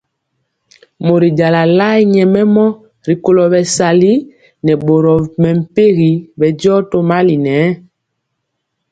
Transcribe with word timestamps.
Mori 1.05 1.29
jala 1.39 1.61
lae 1.77 1.99
nyɛmemɔ 2.13 2.65
rikolo 3.07 3.43
bɛsali 3.53 4.13
nɛ 4.65 4.73
boro 4.85 5.13
mɛmpegi 5.41 6.11
bɛndiɔ 6.39 6.75
tomali 6.91 7.35
nɛ. 7.45 7.57